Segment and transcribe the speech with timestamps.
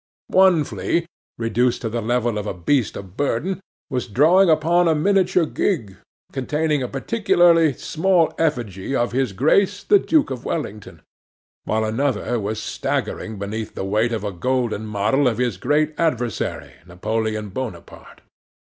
[0.33, 1.05] One flea,
[1.37, 5.95] reduced to the level of a beast of burden, was drawing about a miniature gig,
[6.33, 11.03] containing a particularly small effigy of His Grace the Duke of Wellington;
[11.65, 16.73] while another was staggering beneath the weight of a golden model of his great adversary
[16.87, 18.21] Napoleon Bonaparte.